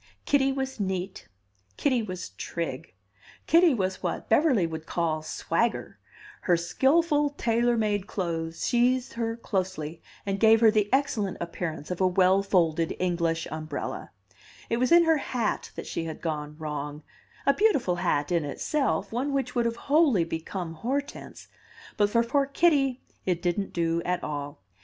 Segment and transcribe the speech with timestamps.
[0.25, 1.27] Kitty was neat,
[1.77, 2.95] Kitty was trig,
[3.45, 5.99] Kitty was what Beverly would call "swagger";
[6.47, 12.01] her skilful tailor made clothes sheathed her closely and gave her the excellent appearance of
[12.01, 14.09] a well folded English umbrella;
[14.71, 17.03] it was in her hat that she had gone wrong
[17.45, 21.47] a beautiful hat in itself, one which would have wholly become Hortense;
[21.95, 24.63] but for poor Kitty it didn't do at all.